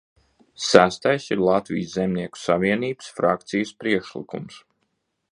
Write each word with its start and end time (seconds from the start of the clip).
Sestais 0.67 1.25
ir 1.35 1.43
Latvijas 1.47 1.91
Zemnieku 1.97 2.41
savienības 2.45 3.11
frakcijas 3.19 3.75
priekšlikums. 3.83 4.57